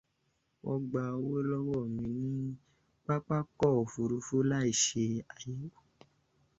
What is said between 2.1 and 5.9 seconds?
ní pápákọ̀ òfurufú láì ṣe àyẹ̀wò.